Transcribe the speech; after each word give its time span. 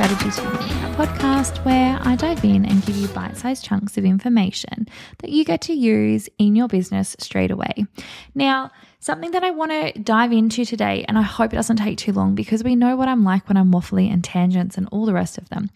Strategy 0.00 0.28
a 0.28 0.79
podcast 0.96 1.64
where 1.64 1.98
I 2.02 2.16
dive 2.16 2.44
in 2.44 2.64
and 2.64 2.84
give 2.84 2.96
you 2.96 3.08
bite 3.08 3.36
sized 3.36 3.64
chunks 3.64 3.96
of 3.96 4.04
information 4.04 4.88
that 5.18 5.30
you 5.30 5.44
get 5.44 5.60
to 5.62 5.72
use 5.72 6.28
in 6.38 6.56
your 6.56 6.68
business 6.68 7.16
straight 7.18 7.50
away. 7.50 7.86
Now, 8.34 8.70
Something 9.02 9.30
that 9.30 9.42
I 9.42 9.50
want 9.50 9.72
to 9.72 9.98
dive 9.98 10.30
into 10.30 10.66
today, 10.66 11.06
and 11.08 11.16
I 11.16 11.22
hope 11.22 11.54
it 11.54 11.56
doesn't 11.56 11.78
take 11.78 11.96
too 11.96 12.12
long 12.12 12.34
because 12.34 12.62
we 12.62 12.76
know 12.76 12.96
what 12.96 13.08
I'm 13.08 13.24
like 13.24 13.48
when 13.48 13.56
I'm 13.56 13.72
waffly 13.72 14.12
and 14.12 14.22
tangents 14.22 14.76
and 14.76 14.86
all 14.92 15.06
the 15.06 15.14
rest 15.14 15.38
of 15.38 15.48
them. 15.48 15.70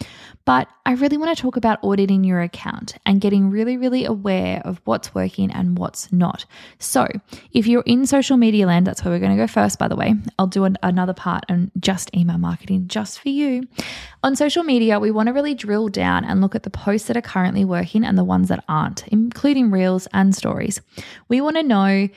But 0.45 0.69
I 0.85 0.93
really 0.93 1.17
want 1.17 1.35
to 1.35 1.43
talk 1.43 1.57
about 1.57 1.83
auditing 1.83 2.23
your 2.23 2.43
account 2.43 2.99
and 3.07 3.23
getting 3.23 3.49
really, 3.49 3.79
really 3.79 4.05
aware 4.05 4.61
of 4.67 4.79
what's 4.85 5.15
working 5.15 5.51
and 5.51 5.79
what's 5.79 6.13
not. 6.13 6.45
So, 6.79 7.09
if 7.53 7.67
you're 7.67 7.83
in 7.87 8.05
social 8.05 8.37
media 8.37 8.67
land, 8.67 8.87
that's 8.87 9.03
where 9.03 9.15
we're 9.15 9.21
going 9.21 9.35
to 9.35 9.43
go 9.43 9.47
first, 9.47 9.79
by 9.79 9.89
the 9.89 9.97
way. 9.97 10.13
I'll 10.39 10.47
do 10.47 10.65
an, 10.65 10.77
another 10.83 11.15
part 11.15 11.45
on 11.49 11.71
just 11.81 12.15
email 12.15 12.37
marketing 12.37 12.89
just 12.89 13.21
for 13.21 13.31
you. 13.31 13.67
On 14.23 14.37
social 14.37 14.65
media, 14.65 15.01
we 15.05 15.11
want 15.11 15.27
to 15.27 15.35
really 15.35 15.55
drill 15.55 15.89
down 15.89 16.25
and 16.25 16.41
look 16.41 16.55
at 16.55 16.63
the 16.63 16.71
posts 16.71 17.09
that 17.09 17.17
are 17.17 17.21
currently 17.21 17.63
working 17.63 18.05
and 18.05 18.17
the 18.17 18.25
ones 18.25 18.49
that 18.49 18.65
aren't, 18.71 19.07
including 19.09 19.71
reels 19.71 20.09
and 20.15 20.35
stories. 20.35 20.81
We 21.29 21.43
want 21.43 21.57
to 21.57 21.63
know 21.63 22.09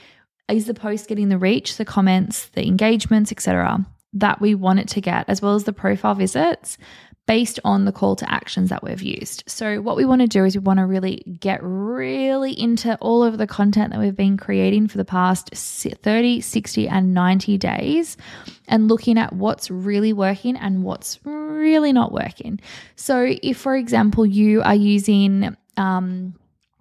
is 0.48 0.68
the 0.68 0.74
post 0.74 1.10
getting 1.10 1.28
the 1.28 1.38
reach, 1.38 1.76
the 1.76 1.84
comments, 1.84 2.46
the 2.46 2.66
engagements, 2.66 3.30
etc., 3.30 3.86
that 4.14 4.40
we 4.40 4.56
want 4.56 4.80
it 4.80 4.88
to 4.88 5.02
get, 5.02 5.28
as 5.28 5.42
well 5.42 5.56
as 5.56 5.66
the 5.66 5.74
profile 5.74 6.16
visits 6.16 6.78
based 7.28 7.60
on 7.66 7.86
the 7.86 7.92
call 7.92 8.16
to 8.16 8.32
actions 8.32 8.70
that 8.70 8.82
we've 8.82 9.02
used. 9.02 9.44
So, 9.46 9.82
what 9.82 9.96
we 9.96 10.06
want 10.06 10.22
to 10.22 10.28
do 10.28 10.46
is 10.46 10.56
we 10.56 10.62
want 10.62 10.80
to 10.80 10.86
really 10.86 11.18
get 11.40 11.60
really 11.62 12.60
into 12.60 12.98
all 13.00 13.24
of 13.24 13.38
the 13.38 13.46
content 13.46 13.92
that 13.92 14.00
we've 14.00 14.16
been 14.16 14.38
creating 14.38 14.88
for 14.88 14.98
the 14.98 15.06
past 15.06 15.50
30, 15.54 16.42
60, 16.42 16.88
and 16.88 17.14
90 17.14 17.58
days 17.58 18.18
and 18.68 18.88
looking 18.88 19.20
at 19.20 19.34
what's 19.34 19.70
really 19.70 20.14
working 20.14 20.56
and 20.56 20.84
what's 20.84 21.20
really 21.24 21.94
not 21.94 22.12
working. 22.12 22.60
So, 22.96 23.36
if, 23.44 23.58
for 23.58 23.76
example, 23.76 24.26
you 24.26 24.64
are 24.64 24.76
using 24.76 25.56
um, 25.76 26.34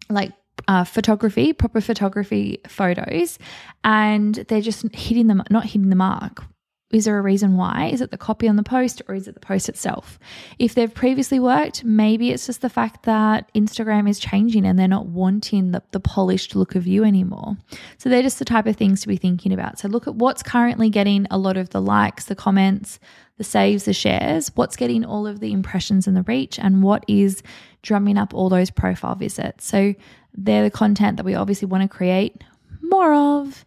like 0.08 0.32
uh, 0.68 0.84
photography, 0.84 1.52
proper 1.52 1.80
photography 1.80 2.60
photos, 2.68 3.38
and 3.84 4.34
they're 4.34 4.60
just 4.60 4.82
hitting 4.94 5.26
them, 5.26 5.42
not 5.50 5.64
hitting 5.64 5.90
the 5.90 5.96
mark. 5.96 6.44
Is 6.92 7.04
there 7.04 7.18
a 7.18 7.22
reason 7.22 7.56
why? 7.56 7.90
Is 7.92 8.00
it 8.00 8.12
the 8.12 8.16
copy 8.16 8.46
on 8.46 8.54
the 8.54 8.62
post 8.62 9.02
or 9.08 9.16
is 9.16 9.26
it 9.26 9.34
the 9.34 9.40
post 9.40 9.68
itself? 9.68 10.20
If 10.60 10.74
they've 10.74 10.92
previously 10.92 11.40
worked, 11.40 11.82
maybe 11.84 12.30
it's 12.30 12.46
just 12.46 12.60
the 12.60 12.68
fact 12.68 13.02
that 13.04 13.52
Instagram 13.54 14.08
is 14.08 14.20
changing 14.20 14.64
and 14.64 14.78
they're 14.78 14.86
not 14.86 15.06
wanting 15.06 15.72
the, 15.72 15.82
the 15.90 15.98
polished 15.98 16.54
look 16.54 16.76
of 16.76 16.86
you 16.86 17.02
anymore. 17.02 17.56
So 17.98 18.08
they're 18.08 18.22
just 18.22 18.38
the 18.38 18.44
type 18.44 18.66
of 18.66 18.76
things 18.76 19.00
to 19.00 19.08
be 19.08 19.16
thinking 19.16 19.52
about. 19.52 19.80
So 19.80 19.88
look 19.88 20.06
at 20.06 20.14
what's 20.14 20.44
currently 20.44 20.88
getting 20.88 21.26
a 21.28 21.38
lot 21.38 21.56
of 21.56 21.70
the 21.70 21.82
likes, 21.82 22.26
the 22.26 22.36
comments, 22.36 23.00
the 23.36 23.44
saves, 23.44 23.84
the 23.84 23.92
shares, 23.92 24.52
what's 24.54 24.76
getting 24.76 25.04
all 25.04 25.26
of 25.26 25.40
the 25.40 25.52
impressions 25.52 26.06
and 26.06 26.16
the 26.16 26.22
reach, 26.22 26.56
and 26.56 26.84
what 26.84 27.04
is 27.08 27.42
drumming 27.82 28.16
up 28.16 28.32
all 28.32 28.48
those 28.48 28.70
profile 28.70 29.16
visits. 29.16 29.66
So 29.66 29.94
they're 30.34 30.62
the 30.62 30.70
content 30.70 31.16
that 31.16 31.26
we 31.26 31.34
obviously 31.34 31.66
want 31.66 31.82
to 31.82 31.88
create 31.88 32.44
more 32.80 33.12
of. 33.12 33.64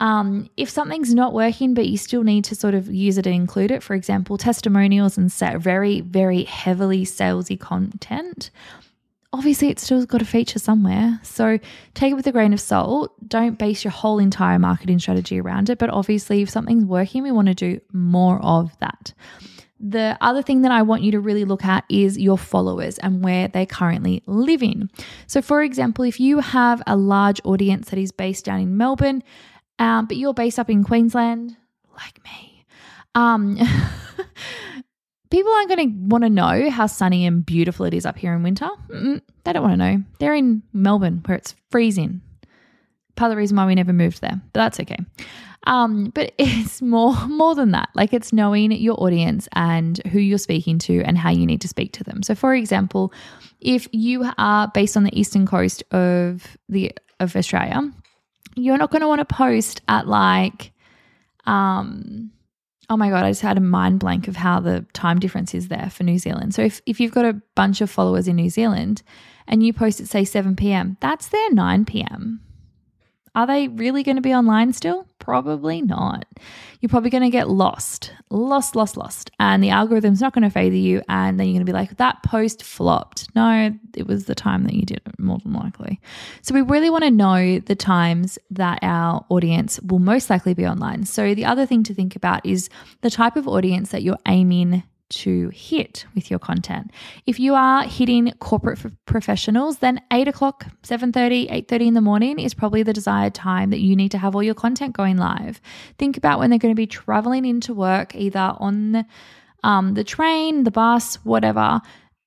Um, 0.00 0.48
if 0.56 0.70
something's 0.70 1.14
not 1.14 1.34
working, 1.34 1.74
but 1.74 1.86
you 1.86 1.98
still 1.98 2.22
need 2.22 2.44
to 2.44 2.54
sort 2.54 2.74
of 2.74 2.92
use 2.92 3.18
it 3.18 3.26
and 3.26 3.34
include 3.34 3.70
it, 3.70 3.82
for 3.82 3.94
example, 3.94 4.38
testimonials 4.38 5.18
and 5.18 5.30
very, 5.30 6.00
very 6.00 6.44
heavily 6.44 7.04
salesy 7.04 7.60
content, 7.60 8.50
obviously 9.32 9.68
it's 9.68 9.82
still 9.82 10.04
got 10.06 10.18
to 10.18 10.24
feature 10.24 10.58
somewhere. 10.58 11.20
So 11.22 11.58
take 11.94 12.12
it 12.12 12.14
with 12.14 12.26
a 12.26 12.32
grain 12.32 12.52
of 12.52 12.60
salt. 12.60 13.12
Don't 13.28 13.58
base 13.58 13.84
your 13.84 13.92
whole 13.92 14.18
entire 14.18 14.58
marketing 14.58 14.98
strategy 14.98 15.40
around 15.40 15.70
it. 15.70 15.78
But 15.78 15.90
obviously, 15.90 16.42
if 16.42 16.50
something's 16.50 16.84
working, 16.84 17.22
we 17.22 17.30
want 17.30 17.48
to 17.48 17.54
do 17.54 17.80
more 17.92 18.40
of 18.42 18.76
that. 18.78 19.12
The 19.82 20.18
other 20.20 20.42
thing 20.42 20.60
that 20.62 20.72
I 20.72 20.82
want 20.82 21.02
you 21.02 21.12
to 21.12 21.20
really 21.20 21.46
look 21.46 21.64
at 21.64 21.84
is 21.88 22.18
your 22.18 22.36
followers 22.36 22.98
and 22.98 23.24
where 23.24 23.48
they're 23.48 23.64
currently 23.64 24.22
live 24.26 24.62
in. 24.62 24.90
So, 25.26 25.40
for 25.40 25.62
example, 25.62 26.04
if 26.04 26.20
you 26.20 26.40
have 26.40 26.82
a 26.86 26.96
large 26.96 27.40
audience 27.44 27.88
that 27.88 27.98
is 27.98 28.12
based 28.12 28.44
down 28.44 28.60
in 28.60 28.76
Melbourne, 28.76 29.22
um, 29.80 30.06
but 30.06 30.16
you're 30.16 30.34
based 30.34 30.58
up 30.58 30.70
in 30.70 30.84
Queensland, 30.84 31.56
like 31.96 32.22
me, 32.22 32.66
um, 33.14 33.56
people 35.30 35.52
aren't 35.52 35.68
going 35.68 35.90
to 35.90 35.96
want 36.06 36.22
to 36.22 36.30
know 36.30 36.70
how 36.70 36.86
sunny 36.86 37.26
and 37.26 37.44
beautiful 37.44 37.86
it 37.86 37.94
is 37.94 38.06
up 38.06 38.18
here 38.18 38.34
in 38.34 38.42
winter. 38.42 38.68
Mm-mm, 38.88 39.20
they 39.44 39.52
don't 39.52 39.62
want 39.62 39.72
to 39.72 39.76
know. 39.76 40.02
They're 40.18 40.34
in 40.34 40.62
Melbourne 40.72 41.22
where 41.24 41.38
it's 41.38 41.54
freezing. 41.70 42.20
Part 43.16 43.30
of 43.30 43.32
the 43.32 43.38
reason 43.38 43.56
why 43.56 43.66
we 43.66 43.74
never 43.74 43.92
moved 43.92 44.20
there, 44.20 44.40
but 44.52 44.60
that's 44.60 44.80
okay. 44.80 44.98
Um, 45.66 46.10
but 46.14 46.32
it's 46.38 46.80
more 46.82 47.14
more 47.26 47.54
than 47.54 47.72
that. 47.72 47.88
Like 47.94 48.12
it's 48.12 48.32
knowing 48.32 48.72
your 48.72 49.02
audience 49.02 49.48
and 49.52 49.98
who 50.08 50.18
you're 50.18 50.38
speaking 50.38 50.78
to 50.80 51.02
and 51.02 51.18
how 51.18 51.30
you 51.30 51.46
need 51.46 51.60
to 51.62 51.68
speak 51.68 51.92
to 51.94 52.04
them. 52.04 52.22
So 52.22 52.34
for 52.34 52.54
example, 52.54 53.12
if 53.60 53.88
you 53.92 54.30
are 54.38 54.68
based 54.68 54.96
on 54.96 55.04
the 55.04 55.18
eastern 55.18 55.46
coast 55.46 55.82
of 55.90 56.56
the 56.68 56.92
of 57.18 57.36
Australia, 57.36 57.90
you're 58.54 58.78
not 58.78 58.90
going 58.90 59.02
to 59.02 59.08
want 59.08 59.20
to 59.20 59.34
post 59.34 59.80
at 59.88 60.06
like 60.06 60.72
um 61.46 62.30
oh 62.90 62.96
my 62.96 63.08
god, 63.08 63.24
I 63.24 63.30
just 63.30 63.40
had 63.40 63.56
a 63.56 63.60
mind 63.60 64.00
blank 64.00 64.26
of 64.28 64.36
how 64.36 64.58
the 64.60 64.84
time 64.92 65.20
difference 65.20 65.54
is 65.54 65.68
there 65.68 65.88
for 65.90 66.02
New 66.02 66.18
Zealand. 66.18 66.54
So 66.54 66.62
if 66.62 66.82
if 66.84 67.00
you've 67.00 67.12
got 67.12 67.24
a 67.24 67.40
bunch 67.54 67.80
of 67.80 67.88
followers 67.88 68.28
in 68.28 68.36
New 68.36 68.50
Zealand 68.50 69.02
and 69.46 69.64
you 69.64 69.72
post 69.72 70.00
at 70.00 70.08
say 70.08 70.24
7 70.24 70.56
p.m., 70.56 70.96
that's 71.00 71.28
their 71.28 71.52
9 71.52 71.84
p.m. 71.84 72.40
Are 73.34 73.46
they 73.46 73.68
really 73.68 74.02
going 74.02 74.16
to 74.16 74.22
be 74.22 74.34
online 74.34 74.72
still? 74.72 75.06
Probably 75.18 75.82
not. 75.82 76.24
You're 76.80 76.88
probably 76.88 77.10
going 77.10 77.22
to 77.22 77.30
get 77.30 77.48
lost, 77.48 78.12
lost, 78.30 78.74
lost, 78.74 78.96
lost. 78.96 79.30
And 79.38 79.62
the 79.62 79.70
algorithm's 79.70 80.20
not 80.20 80.32
going 80.32 80.42
to 80.44 80.50
favor 80.50 80.74
you. 80.74 81.02
And 81.08 81.38
then 81.38 81.46
you're 81.46 81.54
going 81.54 81.66
to 81.66 81.72
be 81.72 81.76
like, 81.76 81.96
that 81.98 82.22
post 82.24 82.62
flopped. 82.62 83.28
No, 83.36 83.76
it 83.94 84.06
was 84.06 84.24
the 84.24 84.34
time 84.34 84.64
that 84.64 84.74
you 84.74 84.82
did 84.82 85.02
it, 85.06 85.18
more 85.18 85.38
than 85.38 85.52
likely. 85.52 86.00
So 86.42 86.54
we 86.54 86.62
really 86.62 86.90
want 86.90 87.04
to 87.04 87.10
know 87.10 87.60
the 87.60 87.76
times 87.76 88.38
that 88.50 88.80
our 88.82 89.24
audience 89.28 89.78
will 89.80 89.98
most 89.98 90.30
likely 90.30 90.54
be 90.54 90.66
online. 90.66 91.04
So 91.04 91.34
the 91.34 91.44
other 91.44 91.66
thing 91.66 91.82
to 91.84 91.94
think 91.94 92.16
about 92.16 92.44
is 92.44 92.68
the 93.02 93.10
type 93.10 93.36
of 93.36 93.46
audience 93.46 93.90
that 93.90 94.02
you're 94.02 94.18
aiming 94.26 94.82
to 95.10 95.50
hit 95.50 96.06
with 96.14 96.30
your 96.30 96.38
content. 96.38 96.90
If 97.26 97.38
you 97.38 97.54
are 97.54 97.84
hitting 97.84 98.32
corporate 98.38 98.78
professionals, 99.06 99.78
then 99.78 100.00
8 100.12 100.28
o'clock, 100.28 100.66
7.30, 100.82 101.50
8.30 101.68 101.86
in 101.88 101.94
the 101.94 102.00
morning 102.00 102.38
is 102.38 102.54
probably 102.54 102.82
the 102.82 102.92
desired 102.92 103.34
time 103.34 103.70
that 103.70 103.80
you 103.80 103.94
need 103.94 104.10
to 104.12 104.18
have 104.18 104.34
all 104.34 104.42
your 104.42 104.54
content 104.54 104.96
going 104.96 105.16
live. 105.16 105.60
Think 105.98 106.16
about 106.16 106.38
when 106.38 106.50
they're 106.50 106.58
going 106.58 106.74
to 106.74 106.80
be 106.80 106.86
traveling 106.86 107.44
into 107.44 107.74
work, 107.74 108.14
either 108.14 108.54
on 108.58 109.04
um, 109.62 109.94
the 109.94 110.04
train, 110.04 110.64
the 110.64 110.70
bus, 110.70 111.16
whatever. 111.16 111.80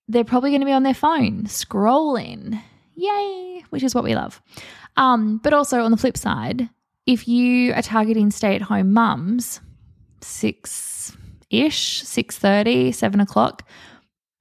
They're 0.07 0.23
probably 0.23 0.51
going 0.51 0.61
to 0.61 0.65
be 0.65 0.73
on 0.73 0.83
their 0.83 0.93
phone, 0.93 1.45
scrolling. 1.45 2.61
Yay, 2.95 3.63
which 3.69 3.83
is 3.83 3.95
what 3.95 4.03
we 4.03 4.15
love. 4.15 4.41
Um, 4.97 5.39
but 5.43 5.53
also 5.53 5.81
on 5.81 5.91
the 5.91 5.97
flip 5.97 6.17
side, 6.17 6.69
if 7.05 7.27
you 7.27 7.73
are 7.73 7.81
targeting 7.81 8.29
stay-at-home 8.29 8.93
mums, 8.93 9.59
six 10.21 10.92
ish, 11.53 12.03
6.30, 12.03 12.93
7 12.93 13.19
o'clock, 13.19 13.67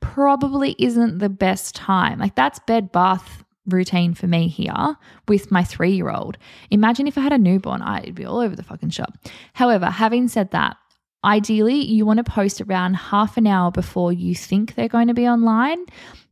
probably 0.00 0.74
isn't 0.78 1.18
the 1.18 1.28
best 1.28 1.74
time. 1.74 2.18
Like 2.18 2.34
that's 2.34 2.58
bed 2.60 2.92
bath 2.92 3.44
routine 3.66 4.14
for 4.14 4.26
me 4.26 4.48
here 4.48 4.96
with 5.28 5.50
my 5.50 5.64
three 5.64 5.92
year 5.92 6.10
old. 6.10 6.36
Imagine 6.70 7.06
if 7.06 7.16
I 7.16 7.20
had 7.20 7.32
a 7.32 7.38
newborn, 7.38 7.82
I'd 7.82 8.14
be 8.14 8.24
all 8.24 8.40
over 8.40 8.56
the 8.56 8.62
fucking 8.62 8.90
shop. 8.90 9.14
However, 9.54 9.86
having 9.86 10.28
said 10.28 10.50
that, 10.50 10.76
ideally 11.24 11.84
you 11.84 12.04
want 12.04 12.18
to 12.18 12.24
post 12.24 12.60
around 12.60 12.94
half 12.94 13.36
an 13.36 13.46
hour 13.46 13.70
before 13.70 14.12
you 14.12 14.34
think 14.34 14.74
they're 14.74 14.88
going 14.88 15.08
to 15.08 15.14
be 15.14 15.28
online. 15.28 15.84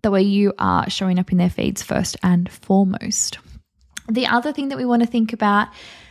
The 0.02 0.10
way 0.10 0.22
you 0.22 0.52
are 0.58 0.88
showing 0.90 1.18
up 1.18 1.30
in 1.30 1.38
their 1.38 1.50
feeds 1.50 1.82
first 1.82 2.16
and 2.22 2.50
foremost. 2.50 3.38
The 4.08 4.26
other 4.26 4.52
thing 4.52 4.68
that 4.68 4.78
we 4.78 4.84
want 4.84 5.02
to 5.02 5.08
think 5.08 5.32
about 5.32 5.68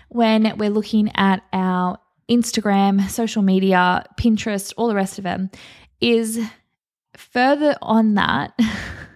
when 0.10 0.58
we're 0.58 0.70
looking 0.70 1.12
at 1.16 1.44
our 1.52 2.00
Instagram, 2.30 3.10
social 3.10 3.42
media, 3.42 4.06
Pinterest, 4.20 4.74
all 4.78 4.88
the 4.88 4.96
rest 4.96 5.18
of 5.18 5.24
them, 5.24 5.50
is 6.02 6.40
further 7.18 7.76
on 7.82 8.16
that, 8.16 8.58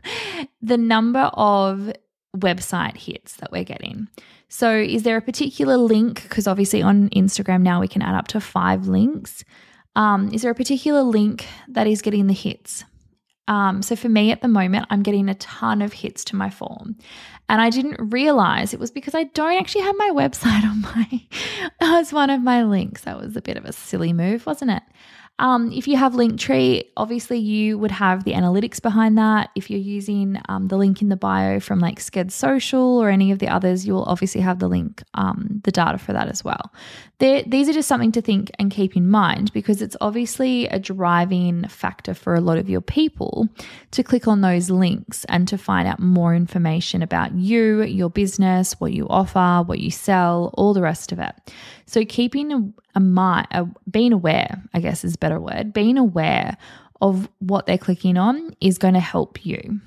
the 0.61 0.77
number 0.77 1.31
of 1.33 1.93
website 2.35 2.97
hits 2.97 3.35
that 3.37 3.51
we're 3.51 3.63
getting. 3.63 4.07
So, 4.49 4.75
is 4.75 5.03
there 5.03 5.17
a 5.17 5.21
particular 5.21 5.77
link? 5.77 6.23
Because 6.23 6.47
obviously 6.47 6.81
on 6.81 7.09
Instagram 7.09 7.61
now 7.61 7.79
we 7.79 7.87
can 7.87 8.01
add 8.01 8.15
up 8.15 8.27
to 8.29 8.39
five 8.39 8.87
links. 8.87 9.43
Um, 9.95 10.29
is 10.31 10.41
there 10.41 10.51
a 10.51 10.55
particular 10.55 11.01
link 11.03 11.45
that 11.67 11.87
is 11.87 12.01
getting 12.01 12.27
the 12.27 12.33
hits? 12.33 12.83
Um, 13.47 13.81
so 13.81 13.95
for 13.95 14.09
me 14.09 14.31
at 14.31 14.41
the 14.41 14.47
moment, 14.47 14.87
I'm 14.89 15.03
getting 15.03 15.27
a 15.27 15.35
ton 15.35 15.81
of 15.81 15.93
hits 15.93 16.23
to 16.25 16.35
my 16.35 16.49
form. 16.49 16.95
And 17.49 17.61
I 17.61 17.69
didn't 17.69 18.11
realize 18.11 18.73
it 18.73 18.79
was 18.79 18.91
because 18.91 19.13
I 19.13 19.23
don't 19.25 19.59
actually 19.59 19.81
have 19.81 19.95
my 19.97 20.11
website 20.13 20.63
on 20.63 20.81
my 20.81 21.27
as 21.81 22.13
one 22.13 22.29
of 22.29 22.41
my 22.41 22.63
links. 22.63 23.01
That 23.01 23.19
was 23.19 23.35
a 23.35 23.41
bit 23.41 23.57
of 23.57 23.65
a 23.65 23.73
silly 23.73 24.13
move, 24.13 24.45
wasn't 24.45 24.71
it? 24.71 24.83
Um, 25.39 25.71
if 25.71 25.87
you 25.87 25.97
have 25.97 26.13
Linktree, 26.13 26.85
obviously 26.95 27.39
you 27.39 27.77
would 27.79 27.89
have 27.89 28.23
the 28.23 28.33
analytics 28.33 28.79
behind 28.79 29.17
that. 29.17 29.49
If 29.55 29.69
you're 29.69 29.79
using 29.79 30.39
um, 30.47 30.67
the 30.67 30.77
link 30.77 31.01
in 31.01 31.09
the 31.09 31.15
bio 31.15 31.59
from 31.59 31.79
like 31.79 31.99
Sked 31.99 32.31
Social 32.31 32.99
or 32.99 33.09
any 33.09 33.31
of 33.31 33.39
the 33.39 33.47
others, 33.47 33.85
you'll 33.85 34.03
obviously 34.03 34.41
have 34.41 34.59
the 34.59 34.67
link, 34.67 35.01
um, 35.15 35.59
the 35.63 35.71
data 35.71 35.97
for 35.97 36.13
that 36.13 36.27
as 36.27 36.43
well. 36.43 36.71
They're, 37.17 37.41
these 37.47 37.67
are 37.67 37.73
just 37.73 37.87
something 37.87 38.11
to 38.11 38.21
think 38.21 38.51
and 38.59 38.69
keep 38.69 38.95
in 38.95 39.09
mind 39.09 39.51
because 39.53 39.81
it's 39.81 39.97
obviously 40.01 40.67
a 40.67 40.77
driving 40.77 41.67
factor 41.67 42.13
for 42.13 42.35
a 42.35 42.41
lot 42.41 42.59
of 42.59 42.69
your 42.69 42.81
people 42.81 43.49
to 43.91 44.03
click 44.03 44.27
on 44.27 44.41
those 44.41 44.69
links 44.69 45.25
and 45.29 45.47
to 45.47 45.57
find 45.57 45.87
out 45.87 45.99
more 45.99 46.35
information 46.35 47.01
about 47.01 47.33
you, 47.33 47.81
your 47.81 48.09
business, 48.09 48.79
what 48.79 48.93
you 48.93 49.07
offer, 49.09 49.63
what 49.65 49.79
you 49.79 49.89
sell, 49.89 50.53
all 50.53 50.75
the 50.75 50.81
rest 50.81 51.11
of 51.11 51.17
it. 51.17 51.33
So 51.85 52.05
keeping 52.05 52.73
a 52.95 52.99
mind, 52.99 53.47
a, 53.51 53.67
being 53.89 54.13
aware, 54.13 54.61
I 54.73 54.79
guess 54.79 55.03
is 55.03 55.15
a 55.15 55.17
better 55.17 55.39
word, 55.39 55.73
being 55.73 55.97
aware 55.97 56.57
of 57.01 57.27
what 57.39 57.65
they're 57.65 57.77
clicking 57.77 58.17
on 58.17 58.55
is 58.61 58.77
going 58.77 58.93
to 58.93 58.99
help 58.99 59.45
you. 59.45 59.81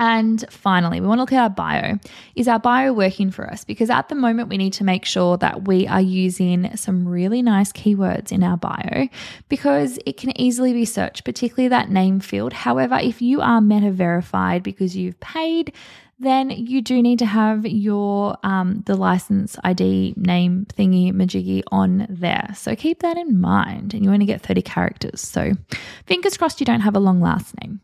And 0.00 0.42
finally, 0.48 0.98
we 0.98 1.06
want 1.06 1.18
to 1.18 1.22
look 1.22 1.32
at 1.34 1.42
our 1.42 1.50
bio. 1.50 1.98
Is 2.34 2.48
our 2.48 2.58
bio 2.58 2.94
working 2.94 3.30
for 3.30 3.46
us? 3.46 3.64
Because 3.64 3.90
at 3.90 4.08
the 4.08 4.14
moment, 4.14 4.48
we 4.48 4.56
need 4.56 4.72
to 4.74 4.84
make 4.84 5.04
sure 5.04 5.36
that 5.36 5.68
we 5.68 5.86
are 5.86 6.00
using 6.00 6.74
some 6.74 7.06
really 7.06 7.42
nice 7.42 7.70
keywords 7.70 8.32
in 8.32 8.42
our 8.42 8.56
bio 8.56 9.08
because 9.50 9.98
it 10.06 10.16
can 10.16 10.38
easily 10.40 10.72
be 10.72 10.86
searched, 10.86 11.24
particularly 11.26 11.68
that 11.68 11.90
name 11.90 12.18
field. 12.18 12.54
However, 12.54 12.98
if 12.98 13.20
you 13.20 13.42
are 13.42 13.60
meta 13.60 13.90
verified 13.90 14.62
because 14.62 14.96
you've 14.96 15.20
paid, 15.20 15.74
then 16.18 16.48
you 16.48 16.80
do 16.80 17.02
need 17.02 17.18
to 17.18 17.26
have 17.26 17.66
your 17.66 18.38
um, 18.42 18.82
the 18.86 18.96
license 18.96 19.58
ID 19.64 20.14
name 20.16 20.66
thingy 20.78 21.12
majiggy 21.12 21.62
on 21.70 22.06
there. 22.08 22.54
So 22.56 22.74
keep 22.74 23.00
that 23.00 23.18
in 23.18 23.38
mind, 23.38 23.92
and 23.92 24.02
you 24.02 24.10
only 24.10 24.24
get 24.24 24.40
30 24.40 24.62
characters. 24.62 25.20
So 25.20 25.52
fingers 26.06 26.38
crossed 26.38 26.58
you 26.58 26.64
don't 26.64 26.80
have 26.80 26.96
a 26.96 27.00
long 27.00 27.20
last 27.20 27.54
name. 27.60 27.82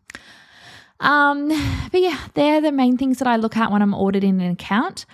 Um, 1.01 1.49
but 1.93 2.01
yeah, 2.01 2.19
they're 2.35 2.61
the 2.61 2.73
main 2.73 2.97
things 2.97 3.19
that 3.19 3.29
I 3.29 3.37
look 3.37 3.57
at 3.57 3.71
when 3.71 3.83
I'm 3.83 3.95
auditing 3.95 4.41
an 4.41 4.51
account. 4.51 5.07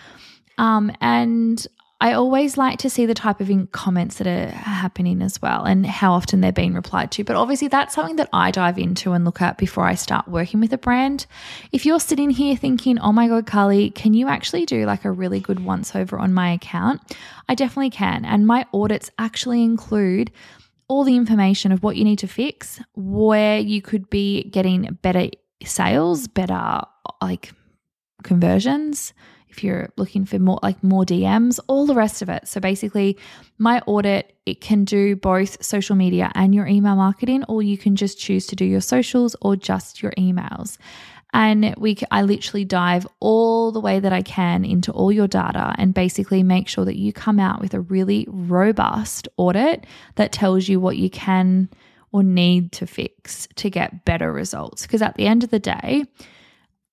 Um, 0.58 0.92
and 1.00 1.66
I 2.02 2.14
always 2.14 2.58
like 2.58 2.80
to 2.80 2.90
see 2.90 3.06
the 3.06 3.14
type 3.14 3.40
of 3.40 3.48
comments 3.70 4.18
that 4.18 4.26
are 4.26 4.48
happening 4.48 5.22
as 5.22 5.40
well 5.40 5.62
and 5.62 5.86
how 5.86 6.14
often 6.14 6.40
they're 6.40 6.50
being 6.50 6.74
replied 6.74 7.12
to. 7.12 7.22
But 7.22 7.36
obviously, 7.36 7.68
that's 7.68 7.94
something 7.94 8.16
that 8.16 8.28
I 8.32 8.50
dive 8.50 8.76
into 8.76 9.12
and 9.12 9.24
look 9.24 9.40
at 9.40 9.56
before 9.56 9.84
I 9.84 9.94
start 9.94 10.26
working 10.26 10.58
with 10.58 10.72
a 10.72 10.78
brand. 10.78 11.26
If 11.70 11.86
you're 11.86 12.00
sitting 12.00 12.30
here 12.30 12.56
thinking, 12.56 12.98
oh 12.98 13.12
my 13.12 13.28
God, 13.28 13.46
Carly, 13.46 13.90
can 13.90 14.14
you 14.14 14.26
actually 14.26 14.66
do 14.66 14.84
like 14.84 15.04
a 15.04 15.12
really 15.12 15.38
good 15.38 15.64
once 15.64 15.94
over 15.94 16.18
on 16.18 16.34
my 16.34 16.50
account? 16.50 17.00
I 17.48 17.54
definitely 17.54 17.90
can. 17.90 18.24
And 18.24 18.48
my 18.48 18.66
audits 18.74 19.08
actually 19.20 19.62
include 19.62 20.32
all 20.88 21.04
the 21.04 21.14
information 21.14 21.70
of 21.70 21.84
what 21.84 21.94
you 21.94 22.02
need 22.02 22.18
to 22.18 22.26
fix, 22.26 22.80
where 22.96 23.60
you 23.60 23.80
could 23.80 24.10
be 24.10 24.42
getting 24.50 24.98
better 25.02 25.28
sales, 25.66 26.28
better 26.28 26.82
like 27.20 27.52
conversions 28.22 29.12
if 29.52 29.62
you're 29.62 29.90
looking 29.96 30.24
for 30.24 30.38
more 30.38 30.58
like 30.62 30.82
more 30.82 31.04
DMs, 31.04 31.60
all 31.68 31.86
the 31.86 31.94
rest 31.94 32.22
of 32.22 32.28
it. 32.30 32.48
So 32.48 32.58
basically, 32.58 33.18
my 33.58 33.80
audit 33.86 34.34
it 34.46 34.60
can 34.60 34.84
do 34.84 35.14
both 35.14 35.62
social 35.62 35.94
media 35.94 36.32
and 36.34 36.54
your 36.54 36.66
email 36.66 36.96
marketing 36.96 37.44
or 37.44 37.62
you 37.62 37.78
can 37.78 37.94
just 37.94 38.18
choose 38.18 38.46
to 38.48 38.56
do 38.56 38.64
your 38.64 38.80
socials 38.80 39.36
or 39.42 39.54
just 39.54 40.02
your 40.02 40.12
emails. 40.12 40.78
And 41.34 41.74
we 41.78 41.96
I 42.10 42.22
literally 42.22 42.64
dive 42.64 43.06
all 43.20 43.72
the 43.72 43.80
way 43.80 44.00
that 44.00 44.12
I 44.12 44.22
can 44.22 44.64
into 44.64 44.90
all 44.90 45.12
your 45.12 45.28
data 45.28 45.74
and 45.78 45.94
basically 45.94 46.42
make 46.42 46.66
sure 46.68 46.84
that 46.84 46.98
you 46.98 47.12
come 47.12 47.38
out 47.38 47.60
with 47.60 47.74
a 47.74 47.80
really 47.80 48.26
robust 48.28 49.28
audit 49.36 49.86
that 50.16 50.32
tells 50.32 50.68
you 50.68 50.80
what 50.80 50.96
you 50.96 51.08
can 51.08 51.68
or 52.12 52.22
need 52.22 52.72
to 52.72 52.86
fix 52.86 53.48
to 53.56 53.70
get 53.70 54.04
better 54.04 54.32
results 54.32 54.82
because 54.82 55.02
at 55.02 55.16
the 55.16 55.26
end 55.26 55.42
of 55.42 55.50
the 55.50 55.58
day, 55.58 56.04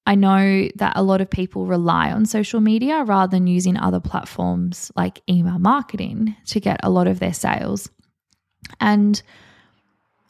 I 0.05 0.15
know 0.15 0.69
that 0.75 0.93
a 0.95 1.03
lot 1.03 1.21
of 1.21 1.29
people 1.29 1.67
rely 1.67 2.11
on 2.11 2.25
social 2.25 2.61
media 2.61 3.03
rather 3.03 3.29
than 3.29 3.45
using 3.45 3.77
other 3.77 3.99
platforms 3.99 4.91
like 4.95 5.21
email 5.29 5.59
marketing 5.59 6.35
to 6.47 6.59
get 6.59 6.79
a 6.81 6.89
lot 6.89 7.07
of 7.07 7.19
their 7.19 7.33
sales. 7.33 7.89
And 8.79 9.21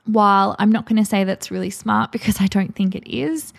while 0.06 0.56
I'm 0.60 0.72
not 0.72 0.86
going 0.86 1.02
to 1.02 1.06
say 1.06 1.24
that's 1.24 1.52
really 1.52 1.70
smart 1.70 2.12
because 2.12 2.42
I 2.42 2.48
don't 2.48 2.76
think 2.76 2.94
it 2.96 3.08
is, 3.10 3.54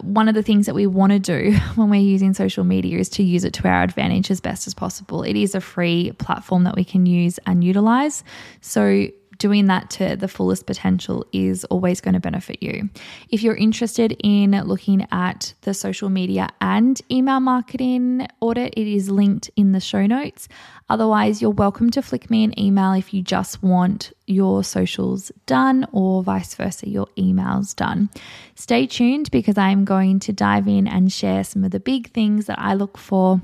one 0.00 0.28
of 0.28 0.34
the 0.34 0.42
things 0.42 0.66
that 0.66 0.74
we 0.74 0.86
want 0.86 1.12
to 1.12 1.18
do 1.18 1.52
when 1.74 1.90
we're 1.90 2.00
using 2.00 2.34
social 2.34 2.64
media 2.64 2.98
is 2.98 3.08
to 3.10 3.22
use 3.22 3.44
it 3.44 3.52
to 3.54 3.68
our 3.68 3.82
advantage 3.82 4.30
as 4.30 4.40
best 4.40 4.66
as 4.66 4.74
possible. 4.74 5.22
It 5.22 5.36
is 5.36 5.54
a 5.54 5.60
free 5.60 6.12
platform 6.18 6.64
that 6.64 6.76
we 6.76 6.84
can 6.84 7.06
use 7.06 7.38
and 7.46 7.62
utilize. 7.62 8.24
So 8.60 9.08
doing 9.38 9.66
that 9.66 9.90
to 9.90 10.16
the 10.16 10.28
fullest 10.28 10.66
potential 10.66 11.26
is 11.32 11.64
always 11.66 12.00
going 12.00 12.14
to 12.14 12.20
benefit 12.20 12.62
you. 12.62 12.88
If 13.28 13.42
you're 13.42 13.56
interested 13.56 14.16
in 14.22 14.52
looking 14.62 15.06
at 15.12 15.54
the 15.62 15.74
social 15.74 16.08
media 16.08 16.48
and 16.60 17.00
email 17.10 17.40
marketing 17.40 18.26
audit, 18.40 18.74
it 18.76 18.86
is 18.86 19.10
linked 19.10 19.50
in 19.56 19.72
the 19.72 19.80
show 19.80 20.06
notes. 20.06 20.48
Otherwise, 20.88 21.42
you're 21.42 21.50
welcome 21.50 21.90
to 21.90 22.02
flick 22.02 22.30
me 22.30 22.44
an 22.44 22.58
email 22.58 22.92
if 22.92 23.12
you 23.12 23.22
just 23.22 23.62
want 23.62 24.12
your 24.26 24.62
socials 24.62 25.32
done 25.46 25.86
or 25.92 26.22
vice 26.22 26.54
versa, 26.54 26.88
your 26.88 27.06
emails 27.16 27.74
done. 27.74 28.08
Stay 28.54 28.86
tuned 28.86 29.30
because 29.30 29.58
I'm 29.58 29.84
going 29.84 30.20
to 30.20 30.32
dive 30.32 30.68
in 30.68 30.86
and 30.86 31.12
share 31.12 31.44
some 31.44 31.64
of 31.64 31.70
the 31.70 31.80
big 31.80 32.12
things 32.12 32.46
that 32.46 32.58
I 32.58 32.74
look 32.74 32.98
for 32.98 33.40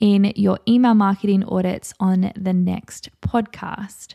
in 0.00 0.32
your 0.36 0.58
email 0.68 0.94
marketing 0.94 1.44
audits 1.44 1.94
on 1.98 2.32
the 2.36 2.52
next 2.52 3.08
podcast. 3.22 4.14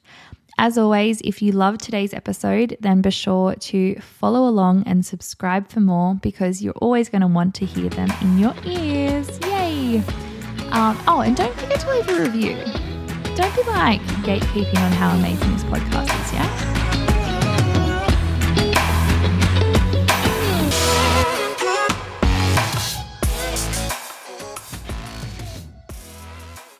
As 0.61 0.77
always, 0.77 1.21
if 1.21 1.41
you 1.41 1.53
loved 1.53 1.79
today's 1.79 2.13
episode, 2.13 2.75
then 2.81 3.01
be 3.01 3.11
sure 3.11 3.55
to 3.55 3.95
follow 4.01 4.45
along 4.45 4.83
and 4.85 5.05
subscribe 5.05 5.69
for 5.69 5.79
more 5.79 6.15
because 6.15 6.61
you're 6.61 6.73
always 6.81 7.07
going 7.07 7.21
to 7.21 7.27
want 7.27 7.55
to 7.55 7.65
hear 7.65 7.89
them 7.89 8.09
in 8.21 8.37
your 8.37 8.53
ears. 8.65 9.39
Yay! 9.43 9.99
Um, 10.71 11.01
oh, 11.07 11.23
and 11.25 11.37
don't 11.37 11.55
forget 11.55 11.79
to 11.79 11.89
leave 11.89 12.09
a 12.09 12.23
review. 12.23 12.55
Don't 13.37 13.55
be 13.55 13.63
like 13.71 14.01
gatekeeping 14.27 14.79
on 14.79 14.91
how 14.91 15.15
amazing 15.15 15.49
this 15.53 15.63
podcast 15.63 16.25
is, 16.25 16.33
yeah? 16.33 16.78